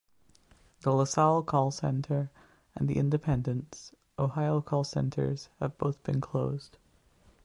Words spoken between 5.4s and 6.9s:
have both been closed.